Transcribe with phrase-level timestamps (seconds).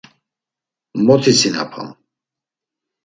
[1.05, 1.89] Mot isinapam.